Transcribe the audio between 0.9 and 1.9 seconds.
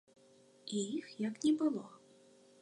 іх як не было.